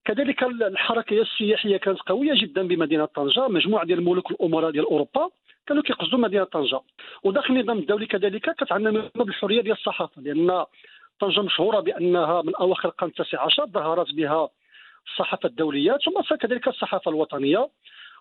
كذلك 0.04 0.42
الحركة 0.42 1.20
السياحية 1.20 1.76
كانت 1.76 1.98
قوية 2.00 2.32
جدا 2.34 2.68
بمدينة 2.68 3.04
طنجة. 3.04 3.48
مجموعة 3.48 3.84
ديال 3.84 3.98
الملوك 3.98 4.30
الأمراء 4.30 4.70
ديال 4.70 4.84
أوروبا 4.84 5.30
كانوا 5.66 5.82
كيقصدوا 5.82 6.18
مدينة 6.18 6.44
طنجة. 6.44 6.80
وداخل 7.24 7.54
النظام 7.54 7.78
الدولي 7.78 8.06
كذلك 8.06 8.40
كانت 8.40 8.72
عندنا 8.72 9.10
بالحرية 9.14 9.60
ديال 9.60 9.76
الصحافة 9.76 10.22
لأن 10.22 10.64
طنجة 11.20 11.42
مشهورة 11.42 11.80
بأنها 11.80 12.42
من 12.42 12.56
أواخر 12.56 12.88
القرن 12.88 13.08
التاسع 13.08 13.42
عشر 13.42 13.66
ظهرت 13.66 14.14
بها 14.14 14.48
الصحافة 15.06 15.48
الدولية 15.48 15.98
ثم 16.04 16.36
كذلك 16.36 16.68
الصحافة 16.68 17.10
الوطنية 17.10 17.68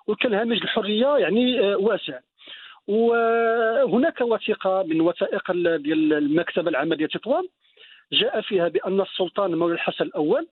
وكان 0.08 0.34
هامش 0.34 0.62
الحرية 0.62 1.18
يعني 1.18 1.60
آه، 1.60 1.78
واسع. 1.78 2.20
وهناك 2.88 4.22
وثيقة 4.22 4.84
من 4.84 5.02
وثائق 5.02 5.52
ديال 5.52 6.14
المكتبة 6.14 6.70
العامة 6.70 6.96
ديال 6.96 7.10
تطوان 7.10 7.44
جاء 8.14 8.42
فيها 8.42 8.68
بأن 8.68 9.02
السلطان 9.02 9.56
مولاي 9.56 9.76
الحسن 9.76 10.04
الأول 10.04 10.48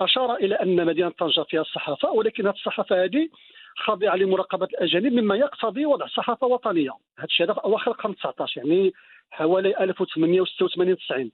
أشار 0.00 0.34
إلى 0.34 0.54
أن 0.54 0.86
مدينة 0.86 1.08
طنجة 1.08 1.42
فيها 1.42 1.60
الصحافة 1.60 2.10
ولكن 2.10 2.46
هذه 2.46 2.54
الصحافة 2.54 3.04
هذه 3.04 3.28
خاضعة 3.76 4.16
لمراقبة 4.16 4.66
الأجانب 4.66 5.12
مما 5.12 5.36
يقتضي 5.36 5.86
وضع 5.86 6.06
صحافة 6.06 6.46
وطنية. 6.46 6.90
هذا 7.18 7.24
الشيء 7.26 7.46
هذا 7.46 7.54
في 7.54 7.60
أواخر 7.64 7.90
القرن 7.90 8.16
19 8.16 8.60
يعني 8.60 8.92
حوالي 9.30 9.84
1886 9.84 10.96
90 10.96 11.30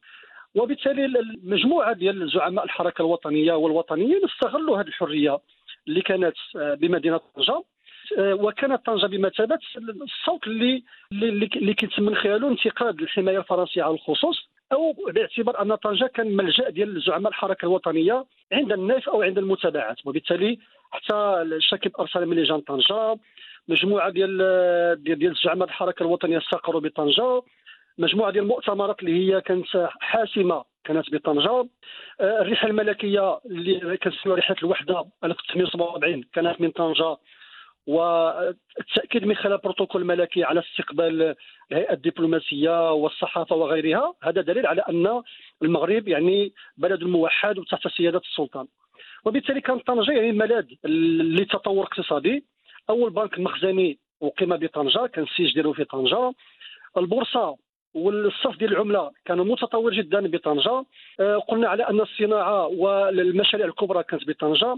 وبالتالي 0.55 1.05
المجموعه 1.05 1.93
ديال 1.93 2.31
زعماء 2.31 2.65
الحركة 2.65 3.03
الوطنية 3.03 3.53
والوطنيين 3.53 4.21
استغلوا 4.25 4.79
هذه 4.79 4.87
الحرية 4.87 5.39
اللي 5.89 6.01
كانت 6.03 6.37
آه، 6.57 6.75
بمدينة 6.75 7.21
طنجة. 7.37 7.63
آه، 8.19 8.35
وكانت 8.35 8.87
طنجة 8.87 9.07
بمثابة 9.07 9.59
الصوت 10.03 10.47
اللي 10.47 10.83
اللي, 11.13 11.75
كيتم 11.75 12.03
من 12.03 12.15
خلاله 12.17 12.49
انتقاد 12.49 13.01
الحماية 13.01 13.39
الفرنسية 13.39 13.83
على 13.83 13.95
الخصوص 13.95 14.49
أو 14.73 14.93
باعتبار 14.93 15.63
أن 15.63 15.75
طنجة 15.75 16.05
كان 16.05 16.37
ملجأ 16.37 16.71
ديال 16.71 17.01
زعماء 17.07 17.29
الحركة 17.29 17.65
الوطنية 17.67 18.25
عند 18.53 18.73
الناس 18.73 19.09
أو 19.09 19.23
عند 19.23 19.39
المتابعات. 19.39 19.97
وبالتالي 20.07 20.59
حتى 20.91 21.15
الشاكب 21.43 21.93
أرسل 22.01 22.27
من 22.27 22.37
لجان 22.37 22.61
طنجة 22.61 23.17
مجموعة 23.69 24.11
ديال 24.11 24.39
ديال, 25.03 25.19
ديال 25.19 25.35
زعماء 25.45 25.69
الحركة 25.69 26.03
الوطنية 26.03 26.39
استقروا 26.39 26.81
بطنجة. 26.81 27.43
مجموعة 27.99 28.31
ديال 28.31 28.45
المؤتمرات 28.45 29.01
اللي 29.01 29.13
هي 29.13 29.41
كانت 29.41 29.89
حاسمة 30.01 30.65
كانت 30.85 31.15
بطنجة. 31.15 31.69
آه، 32.21 32.43
الرحله 32.43 32.71
الملكية 32.71 33.41
اللي 33.47 33.97
كنسميوها 33.97 34.39
رحله 34.41 34.57
الوحدة 34.63 35.05
1947 35.25 36.23
كانت 36.33 36.61
من 36.61 36.71
طنجة. 36.71 37.17
والتأكيد 37.87 39.25
من 39.25 39.37
خلال 39.37 39.59
بروتوكول 39.59 40.03
الملكي 40.03 40.45
على 40.45 40.61
استقبال 40.61 41.35
الهيئة 41.73 41.93
الدبلوماسية 41.93 42.93
والصحافة 42.93 43.57
وغيرها 43.57 44.15
هذا 44.23 44.41
دليل 44.41 44.67
على 44.67 44.83
أن 44.89 45.23
المغرب 45.63 46.09
يعني 46.09 46.53
بلد 46.77 47.05
موحد 47.05 47.59
وتحت 47.59 47.89
سيادة 47.89 48.19
السلطان. 48.19 48.67
وبالتالي 49.25 49.61
كان 49.61 49.79
طنجة 49.79 50.13
يعني 50.13 50.33
ملاذ 50.33 50.67
لتطور 50.85 51.85
اقتصادي. 51.85 52.45
أول 52.91 53.11
بنك 53.11 53.39
مخزني 53.39 53.99
أقيم 54.23 54.57
بطنجة 54.57 55.07
كان 55.07 55.25
السيج 55.25 55.55
ديالو 55.55 55.73
في 55.73 55.85
طنجة. 55.85 56.33
البورصة 56.97 57.57
والصف 57.95 58.59
ديال 58.59 58.73
العملة 58.73 59.11
كان 59.25 59.39
متطور 59.39 59.93
جدا 59.93 60.27
بطنجة. 60.27 60.85
آه، 61.21 61.37
قلنا 61.37 61.69
على 61.69 61.83
أن 61.83 62.01
الصناعة 62.01 62.67
والمشاريع 62.67 63.67
الكبرى 63.67 64.03
كانت 64.03 64.27
بطنجة. 64.29 64.77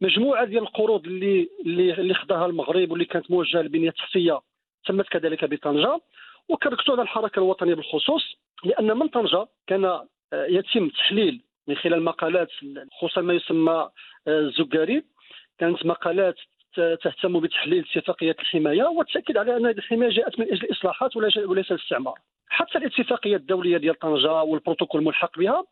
مجموعة 0.00 0.44
ديال 0.44 0.62
القروض 0.62 1.06
اللي 1.06 1.48
اللي 1.66 2.14
خداها 2.14 2.46
المغرب 2.46 2.90
واللي 2.90 3.04
كانت 3.04 3.30
موجهة 3.30 3.62
للبنية 3.62 3.88
التحتية 3.88 4.40
تمت 4.86 5.08
كذلك 5.08 5.44
بطنجة. 5.44 6.00
وكركزوا 6.48 6.94
على 6.94 7.02
الحركة 7.02 7.38
الوطنية 7.38 7.74
بالخصوص 7.74 8.36
لأن 8.64 8.96
من 8.98 9.08
طنجة 9.08 9.46
كان 9.66 9.84
آه، 9.84 10.06
يتم 10.32 10.88
تحليل 10.88 11.40
من 11.68 11.76
خلال 11.76 12.02
مقالات 12.02 12.48
خصوصا 13.00 13.20
ما 13.20 13.34
يسمى 13.34 13.88
الزكاري 14.28 15.04
كانت 15.58 15.86
مقالات 15.86 16.34
تهتم 16.74 17.40
بتحليل 17.40 17.84
اتفاقيه 17.96 18.36
الحماية 18.40 18.82
والتأكيد 18.82 19.36
على 19.36 19.56
أن 19.56 19.66
هذه 19.66 19.78
الحماية 19.78 20.10
جاءت 20.10 20.38
من 20.38 20.46
أجل 20.46 20.64
الاصلاحات 20.64 21.16
وليس 21.16 21.72
الاستعمار 21.72 22.18
حتى 22.48 22.78
الاتفاقية 22.78 23.36
الدولية 23.36 23.76
ديال 23.76 23.98
طنجة 23.98 24.42
والبروتوكول 24.42 25.00
الملحق 25.00 25.38
بها 25.38 25.64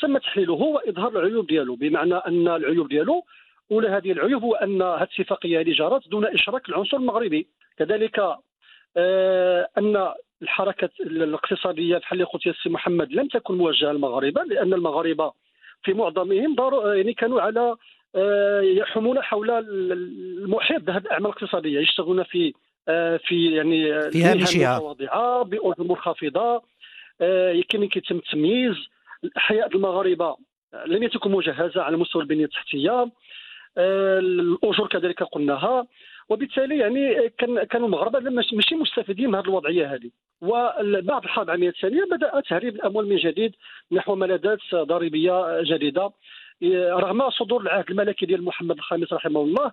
تم 0.00 0.18
تحليله 0.18 0.52
وإظهار 0.54 1.08
العيوب 1.08 1.46
ديالو 1.46 1.76
بمعنى 1.76 2.14
أن 2.14 2.48
العيوب 2.48 2.88
ديالو 2.88 3.24
أولى 3.70 3.88
هذه 3.88 4.12
العيوب 4.12 4.42
هو 4.42 4.54
أن 4.54 4.82
هذه 4.82 5.02
الاتفاقية 5.02 5.60
هذه 5.60 5.72
جرت 5.72 6.08
دون 6.08 6.24
إشراك 6.24 6.68
العنصر 6.68 6.96
المغربي. 6.96 7.46
كذلك 7.78 8.18
آه 8.96 9.68
أن 9.78 10.12
الحركة 10.42 10.90
الاقتصادية 11.00 11.98
بحال 11.98 12.12
اللي 12.12 12.24
قلت 12.24 12.46
يا 12.46 12.54
سي 12.62 12.68
محمد 12.68 13.12
لم 13.12 13.28
تكن 13.28 13.54
موجهة 13.54 13.92
للمغاربة 13.92 14.42
لأن 14.42 14.74
المغاربة 14.74 15.32
في 15.82 15.92
معظمهم 15.92 16.56
يعني 16.84 17.12
كانوا 17.12 17.40
على 17.40 17.76
آه، 18.14 18.60
يحومون 18.60 19.22
حول 19.22 19.50
المحيط 19.50 20.82
بهذه 20.82 21.02
الأعمال 21.02 21.26
الاقتصادية 21.26 21.80
يشتغلون 21.80 22.22
في 22.22 22.54
في 23.18 23.54
يعني 23.54 24.10
في 24.10 24.24
هامشها 24.24 24.76
متواضعة 24.76 25.42
باجور 25.42 25.74
منخفضة. 25.78 26.62
آه، 27.20 27.52
يمكن 27.52 27.82
يتم 27.82 28.16
التمييز. 28.16 28.76
الاحياء 29.24 29.76
المغاربة 29.76 30.36
لم 30.86 31.08
تكن 31.08 31.30
مجهزة 31.30 31.82
على 31.82 31.96
مستوى 31.96 32.22
البنية 32.22 32.44
التحتية. 32.44 33.10
الأجور 33.78 34.88
كذلك 34.88 35.22
قلناها. 35.22 35.86
وبالتالي 36.28 36.78
يعني 36.78 37.28
كان 37.38 37.64
كانوا 37.64 37.86
المغاربة 37.86 38.30
ماشي 38.30 38.74
مستفيدين 38.74 39.28
من 39.28 39.34
هذه 39.34 39.44
الوضعية 39.44 39.94
هذه. 39.94 40.10
وبعد 40.40 41.24
الحرب 41.24 41.46
العالميه 41.46 41.68
الثانية 41.68 42.04
بدأ 42.10 42.40
تهريب 42.40 42.74
الأموال 42.74 43.08
من 43.08 43.16
جديد 43.16 43.54
نحو 43.92 44.14
ملاذات 44.14 44.58
ضريبية 44.74 45.62
جديدة. 45.62 46.10
رغم 47.02 47.30
صدور 47.30 47.60
العهد 47.60 47.90
الملكي 47.90 48.26
ديال 48.26 48.44
محمد 48.44 48.76
الخامس 48.76 49.12
رحمه 49.12 49.40
الله 49.40 49.72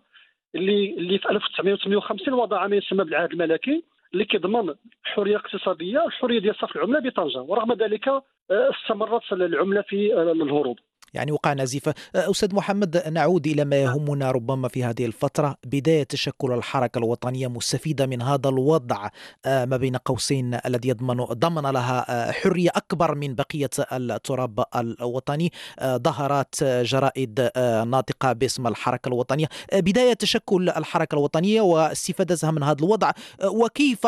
اللي 0.56 0.96
اللي 0.98 1.20
في 1.20 1.30
1958 1.30 2.34
وضع 2.34 2.68
ما 2.68 2.76
يسمى 2.76 3.04
بالعهد 3.04 3.32
الملكي 3.32 3.84
اللي 4.14 4.26
كيضمن 4.26 4.74
الحريه 5.06 5.36
الاقتصاديه 5.36 6.00
والحريه 6.00 6.40
ديال 6.40 6.56
صرف 6.56 6.76
العملة 6.76 7.00
بطنجة 7.00 7.42
ورغم 7.42 7.74
ذلك 7.74 8.08
آه، 8.08 8.24
استمرت 8.52 9.34
العملة 9.34 9.82
في 9.82 10.14
آه، 10.14 10.32
الهروب. 10.32 10.80
يعني 11.14 11.32
وقع 11.32 11.54
نزيف. 11.54 11.90
أستاذ 12.16 12.56
محمد 12.56 13.04
نعود 13.12 13.48
إلى 13.48 13.66
ما 13.66 13.76
يهمنا 13.76 14.32
ربما 14.32 14.68
في 14.68 14.84
هذه 14.84 15.06
الفترة. 15.06 15.56
بداية 15.66 16.04
تشكل 16.04 16.52
الحركة 16.52 16.98
الوطنية 16.98 17.48
مستفيدة 17.48 18.06
من 18.06 18.22
هذا 18.22 18.50
الوضع. 18.50 19.10
آه، 19.46 19.66
ما 19.66 19.78
بين 19.78 19.96
قوسين 19.96 20.60
الذي 20.66 20.90
يضمن 20.90 21.18
ضمن 21.18 21.62
لها 21.62 22.06
آه، 22.10 22.32
حرية 22.32 22.70
أكبر 22.76 23.16
من 23.16 23.36
بقية 23.36 23.70
التراب 23.92 24.64
الوطني. 24.76 25.52
ظهرت 25.84 26.64
جرائد 26.64 27.50
ناطقة 27.88 28.34
باسم 28.34 28.68
الحركة 28.68 29.08
الوطنية. 29.08 29.48
بداية 29.74 30.14
تشكل 30.14 30.70
الحركة 30.70 31.16
الوطنية 31.16 31.62
واستفادتها 31.62 32.52
من 32.52 32.64
هذا 32.64 32.80
الوضع. 32.80 33.12
وكيف 33.44 34.08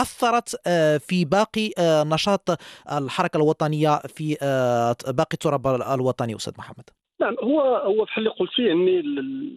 أثرت 0.00 0.68
في 1.08 1.24
باقي 1.24 1.70
نشاط 1.80 2.58
الحركة 2.92 3.36
الوطنية 3.36 3.98
في 3.98 4.36
باقي 5.08 5.34
التراب 5.34 5.66
الوطني؟ 5.66 6.13
الوطني 6.14 6.36
أستاذ 6.36 6.52
محمد. 6.58 6.90
نعم 7.20 7.36
هو 7.42 7.60
هو 7.60 8.04
بحال 8.04 8.18
اللي 8.18 8.30
قلتي 8.30 8.62
يعني 8.62 9.00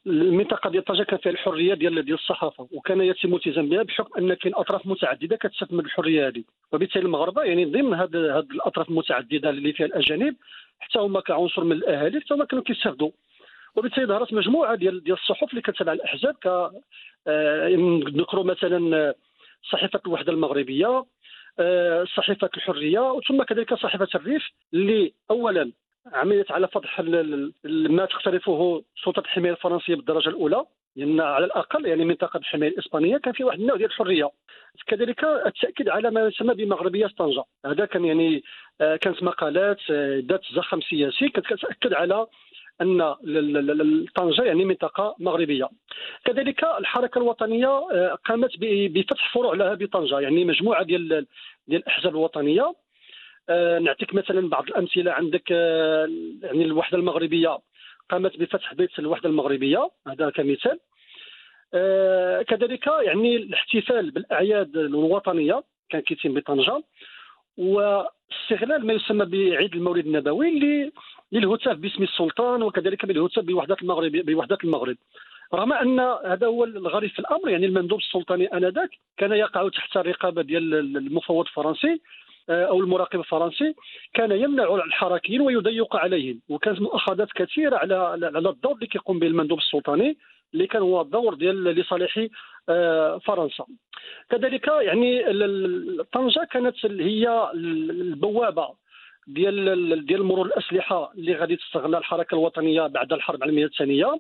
المنطقة 0.08 0.70
ديال 0.70 0.84
طنجه 0.84 1.04
كان 1.04 1.20
فيها 1.20 1.32
الحرية 1.32 1.74
ديال 1.74 2.06
ديال 2.06 2.18
الصحافة 2.18 2.68
وكان 2.72 3.02
يتم 3.02 3.30
الالتزام 3.30 3.70
بها 3.70 3.84
بحكم 3.84 4.18
أن 4.18 4.34
كاين 4.34 4.56
أطراف 4.56 4.88
متعددة 4.88 5.36
كتستثمر 5.36 5.84
الحرية 5.86 6.28
هذه. 6.28 6.44
وبالتالي 6.72 7.06
المغاربه 7.06 7.44
يعني 7.44 7.66
ضمن 7.66 7.94
هذه 7.94 8.40
الأطراف 8.40 8.90
المتعددة 8.90 9.50
اللي 9.50 9.74
فيها 9.74 9.86
الأجانب 9.86 10.36
حتى 10.80 11.00
هما 11.00 11.22
كعنصر 11.22 11.64
من 11.64 11.72
الأهالي 11.72 12.22
حتى 12.22 12.34
هما 12.34 12.46
كانوا 12.46 12.64
كيستافدوا. 12.64 13.12
وبالتالي 13.76 14.06
ظهرت 14.06 14.34
مجموعة 14.34 14.76
ديال 14.76 15.04
ديال 15.04 15.18
الصحف 15.18 15.50
اللي 15.50 15.62
كتبع 15.62 15.94
الأحزاب 15.94 16.34
ك 16.34 16.48
آه، 17.28 17.70
نذكروا 18.16 18.44
مثلا 18.44 19.14
صحيفة 19.72 20.02
الوحدة 20.06 20.32
المغربية 20.32 21.06
آه، 21.60 22.06
صحيفة 22.18 22.50
الحرية 22.58 23.20
ثم 23.28 23.44
كذلك 23.44 23.74
صحيفة 23.74 24.08
الريف 24.16 24.44
اللي 24.74 25.14
اولا 25.32 25.72
عملت 26.14 26.52
على 26.52 26.68
فتح 26.68 27.02
ما 27.64 28.06
تقترفه 28.06 28.84
سلطة 29.04 29.20
الحماية 29.20 29.52
الفرنسية 29.52 29.96
بالدرجة 29.96 30.30
الأولى 30.30 30.66
لأن 30.96 31.22
على 31.22 31.46
الأقل 31.46 31.86
يعني 31.86 32.06
منطقة 32.06 32.38
الحماية 32.38 32.70
الإسبانية 32.70 33.18
كان 33.18 33.34
في 33.34 33.44
واحد 33.44 33.60
النوع 33.60 33.78
ديال 33.78 33.90
الحرية. 33.90 34.30
كذلك 34.88 35.24
التأكيد 35.24 35.90
على 35.90 36.12
ما 36.12 36.28
يسمى 36.28 36.54
بمغربية 36.54 37.08
طنجه 37.08 37.44
هذا 37.66 37.86
كان 37.86 38.06
يعني 38.06 38.44
آه، 38.82 38.96
كانت 38.96 39.24
مقالات 39.24 39.78
آه، 39.92 40.24
ذات 40.30 40.42
زخم 40.56 40.82
سياسي. 40.82 41.30
كانت 41.30 41.48
تاكد 41.48 41.94
على 41.94 42.28
أن 42.82 43.16
طنجه 44.16 44.44
يعني 44.44 44.66
منطقة 44.66 45.16
مغربية. 45.20 45.70
كذلك 46.26 46.64
الحركة 46.64 47.18
الوطنية 47.18 47.68
آه، 47.68 48.18
قامت 48.26 48.52
بفتح 48.60 49.34
فروع 49.34 49.56
لها 49.56 49.74
بطنجة. 49.74 50.20
يعني 50.20 50.46
مجموعة 50.46 50.84
ديال 50.84 51.26
الأحزاب 51.70 52.12
الوطنية 52.12 52.74
نعطيك 53.82 54.14
مثلا 54.14 54.50
بعض 54.50 54.64
الأمثلة 54.68 55.12
عندك 55.12 55.52
آه، 55.52 56.08
يعني 56.42 56.66
الوحدة 56.66 56.98
المغربية. 56.98 57.58
قامت 58.10 58.38
بفتح 58.38 58.74
بيت 58.74 59.00
الوحدة 59.00 59.30
المغربية 59.30 59.90
هذا 60.08 60.30
كمثال. 60.30 60.80
آه، 61.74 62.42
كذلك 62.42 62.88
يعني 62.88 63.36
الاحتفال 63.36 64.12
بالأعياد 64.12 64.78
الوطنية 64.78 65.64
كان 65.90 66.02
كيتم 66.02 66.34
بطنجة. 66.34 66.84
واستغلال 67.58 68.86
ما 68.86 68.94
يسمى 68.94 69.26
بعيد 69.26 69.76
المولد 69.76 70.06
النبوي 70.06 70.50
اللي 70.50 70.92
للهتاف 71.32 71.78
باسم 71.78 72.04
السلطان 72.04 72.64
وكذلك 72.64 73.06
بالهتاف 73.06 73.46
بوحدة 73.46 73.78
المغرب 73.82 74.12
بوحدة 74.12 74.58
المغرب. 74.64 74.98
رغم 75.54 75.74
أن 75.74 76.00
هذا 76.00 76.48
هو 76.48 76.64
الغريب 76.64 77.10
في 77.10 77.20
الأمر 77.20 77.50
يعني 77.50 77.66
المندوب 77.66 78.00
السلطاني 78.00 78.46
آنذاك 78.46 78.90
كان 79.18 79.32
يقع 79.32 79.70
تحت 79.70 79.98
الرقابه 79.98 80.42
ديال 80.42 80.74
المفوض 80.98 81.46
الفرنسي. 81.46 81.92
آه، 81.92 82.27
أو 82.50 82.80
المراقب 82.80 83.20
الفرنسي 83.20 83.76
كان 84.14 84.32
يمنع 84.32 84.76
الحركيين 84.76 85.42
ويضيق 85.42 85.96
عليهم. 85.96 86.42
وكانت 86.50 86.82
مؤاخذات 86.82 87.32
كثيرة 87.36 87.78
على 87.78 87.96
على 88.36 88.50
الدور 88.50 88.74
اللي 88.74 88.88
كيقوم 88.88 89.20
به 89.20 89.28
المندوب 89.28 89.58
السلطاني 89.60 90.18
اللي 90.54 90.68
كان 90.68 90.82
هو 90.82 91.02
الدور 91.02 91.34
ديال 91.34 91.64
لصالح 91.64 92.28
آه، 92.70 93.18
فرنسا. 93.18 93.66
كذلك 94.30 94.68
يعني 94.68 95.24
طنجه 96.14 96.48
كانت 96.52 96.86
هي 96.86 97.52
البوابة 97.54 98.68
ديال 99.28 100.06
ديال 100.06 100.24
مرور 100.24 100.46
الأسلحة 100.46 101.12
اللي 101.14 101.34
غادي 101.36 101.56
تستغلها 101.56 102.00
الحركة 102.00 102.36
الوطنية 102.36 102.88
بعد 102.88 103.14
الحرب 103.14 103.38
العالمية 103.38 103.66
الثانية 103.66 104.20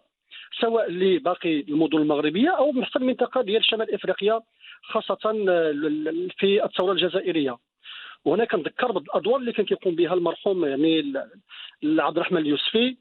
سواء 0.61 0.91
لباقي 0.91 1.59
المدن 1.59 1.97
المغربية 1.97 2.49
أو 2.49 2.73
حتى 2.83 2.99
المنطقة 2.99 3.41
ديال 3.41 3.65
شمال 3.65 3.93
إفريقيا 3.93 4.41
خاصة 4.83 5.17
آه، 5.49 5.71
في 6.37 6.63
الثورة 6.65 6.91
الجزائرية. 6.91 7.57
وهنا 8.27 8.45
كنذكر 8.45 8.91
بالادوار 8.91 9.39
اللي 9.39 9.51
كان 9.51 9.65
كيقوم 9.65 9.95
بها 9.95 10.13
المرحوم 10.13 10.65
يعني 10.65 11.13
عبد 11.83 12.17
الرحمن 12.17 12.37
اليوسفي 12.37 12.97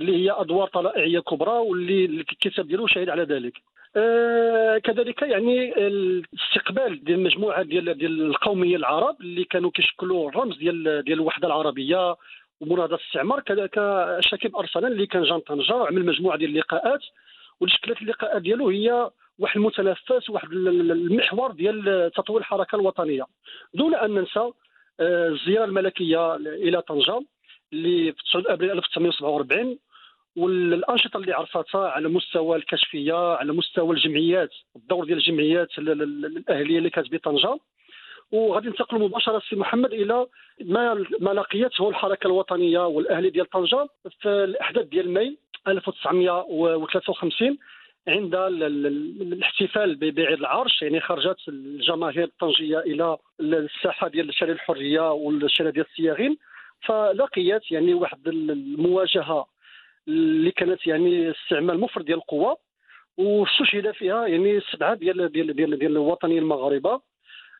اللي 0.00 0.16
هي 0.16 0.30
أدوار 0.30 0.68
طلائعية 0.68 1.20
كبرى 1.20 1.58
واللي 1.58 2.04
الكتاب 2.04 2.68
ديالو 2.68 2.86
شاهد 2.86 3.08
على 3.08 3.22
ذلك. 3.22 3.52
آه 3.96 4.78
كذلك 4.78 5.22
يعني 5.22 5.86
الاستقبال 5.86 7.04
ديال 7.04 7.18
المجموعه 7.18 7.62
ديال 7.62 7.98
ديال 7.98 8.22
القومية 8.22 8.76
العرب 8.76 9.20
اللي 9.20 9.44
كانوا 9.44 9.70
كيشكلوا 9.70 10.28
الرمز 10.28 10.58
ديال 10.58 11.04
ديال 11.04 11.18
الوحدة 11.18 11.46
العربية 11.46 12.16
ومناهضه 12.60 12.94
الاستعمار. 12.96 13.40
كذلك 13.40 13.74
شكيب 14.20 14.56
ارسلان 14.56 14.92
اللي 14.92 15.06
كان 15.06 15.22
جان 15.22 15.40
طنجة 15.40 15.76
وعمل 15.76 16.06
مجموعة 16.06 16.38
ديال 16.38 16.50
اللقاءات. 16.50 17.00
والشكلات 17.60 18.02
اللقاءات 18.02 18.42
ديالو 18.42 18.68
هي 18.68 19.10
واحد 19.38 19.56
المتنفس 19.56 20.30
واحد 20.30 20.52
المحور 20.52 21.52
ديال 21.52 22.10
تطوير 22.14 22.40
الحركة 22.40 22.76
الوطنية. 22.76 23.24
دون 23.74 23.94
أن 23.94 24.10
ننسى 24.14 24.50
آه، 25.00 25.28
الزيارة 25.28 25.64
الملكية 25.64 26.34
إلى 26.36 26.82
طنجة 26.82 27.20
اللي 27.72 28.12
في 28.12 28.22
9 28.40 28.52
أبريل 28.52 28.70
1947 28.70 29.78
والأنشطة 30.36 31.16
اللي 31.16 31.32
عرفتها 31.32 31.88
على 31.88 32.08
مستوى 32.08 32.56
الكشفية 32.56 33.34
على 33.36 33.52
مستوى 33.52 33.96
الجمعيات 33.96 34.50
الدور 34.76 35.04
ديال 35.04 35.18
الجمعيات 35.18 35.78
الأهلية 35.78 36.78
اللي 36.78 36.90
كانت 36.90 37.12
بطنجة. 37.14 37.58
وغادي 38.32 38.68
ننتقل 38.68 38.98
مباشرة 38.98 39.42
سي 39.50 39.56
محمد 39.56 39.92
إلى 39.92 40.26
ما 40.60 41.06
ما 41.20 41.30
لقيته 41.30 41.88
الحركة 41.88 42.26
الوطنية 42.26 42.86
والأهلي 42.86 43.30
ديال 43.30 43.50
طنجة 43.50 43.88
في 44.20 44.28
الأحداث 44.28 44.86
ديال 44.86 45.10
ماي. 45.10 45.38
1953 45.68 47.58
عند 48.08 48.34
الاحتفال 48.34 49.96
بعيد 49.96 50.18
العرش 50.18 50.82
يعني 50.82 51.00
خرجت 51.00 51.48
الجماهير 51.48 52.24
الطنجية 52.24 52.78
إلى 52.78 53.16
الساحة 53.40 54.08
ديال 54.08 54.34
شارع 54.34 54.52
الحرية 54.52 55.12
والشارع 55.12 55.70
ديال 55.70 55.86
الصياغين 55.90 56.36
فلقيت 56.86 57.70
يعني 57.70 57.94
واحد 57.94 58.28
المواجهة 58.28 59.46
اللي 60.08 60.50
كانت 60.50 60.86
يعني 60.86 61.30
استعمال 61.30 61.80
مفرط 61.80 62.04
ديال 62.04 62.18
القوة 62.18 62.56
واستشهد 63.16 63.90
فيها 63.90 64.26
يعني 64.26 64.60
سبعة 64.60 64.94
ديال 64.94 65.32
ديال 65.32 65.56
ديال, 65.56 65.78
ديال 65.78 65.92
الوطنيين 65.92 66.42
المغاربة 66.42 67.00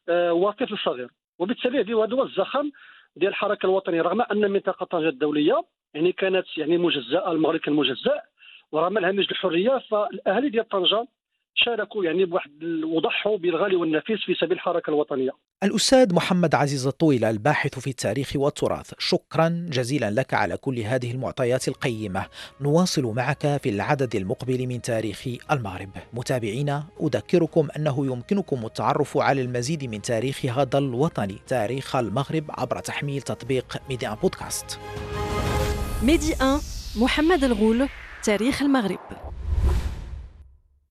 آه 0.08 0.32
وطفل 0.32 0.78
صغير 0.78 1.08
وبالتالي 1.38 1.80
هذه 1.80 1.92
هو 1.92 2.22
الزخم 2.22 2.70
ديال 3.16 3.30
الحركة 3.30 3.66
الوطنية 3.66 4.02
رغم 4.02 4.22
أن 4.22 4.50
منطقة 4.50 4.86
طنجة 4.86 5.08
الدولية 5.08 5.62
يعني 5.94 6.12
كانت 6.12 6.44
يعني 6.56 6.78
مجزأة 6.78 7.32
المغرب 7.32 7.60
كان 7.60 7.74
مجزأ 7.74 8.20
ورغم 8.72 8.98
الهامش 8.98 9.30
الحرية 9.30 9.82
فالاهالي 9.90 10.50
ديال 10.50 10.68
طنجة 10.68 11.06
شاركوا 11.54 12.04
يعني 12.04 12.24
بواحد 12.24 12.64
وضحوا 12.84 13.38
بالغالي 13.38 13.76
والنفيس 13.76 14.20
في 14.26 14.34
سبيل 14.34 14.52
الحركة 14.52 14.90
الوطنية. 14.90 15.30
الأستاذ 15.64 16.14
محمد 16.14 16.54
عزيز 16.54 16.86
الطويل 16.86 17.24
الباحث 17.24 17.78
في 17.78 17.90
التاريخ 17.90 18.32
والتراث، 18.36 18.94
شكرا 18.98 19.66
جزيلا 19.68 20.10
لك 20.10 20.34
على 20.34 20.56
كل 20.56 20.78
هذه 20.78 21.10
المعطيات 21.10 21.68
القيمة. 21.68 22.26
نواصل 22.60 23.02
معك 23.02 23.60
في 23.62 23.68
العدد 23.68 24.16
المقبل 24.16 24.66
من 24.66 24.82
تاريخ 24.82 25.28
المغرب. 25.50 25.90
متابعينا 26.12 26.84
أذكركم 27.02 27.68
أنه 27.76 28.06
يمكنكم 28.06 28.66
التعرف 28.66 29.18
على 29.18 29.42
المزيد 29.42 29.84
من 29.84 30.02
تاريخ 30.02 30.46
هذا 30.46 30.78
الوطن، 30.78 31.36
تاريخ 31.46 31.96
المغرب 31.96 32.44
عبر 32.50 32.78
تحميل 32.78 33.22
تطبيق 33.22 33.76
ميدي 33.88 34.08
1 34.08 34.14
بودكاست. 34.14 34.78
ميدي 36.02 36.34
1 36.40 36.60
محمد 36.96 37.44
الغول 37.44 37.88
تاريخ 38.24 38.62
المغرب. 38.62 38.98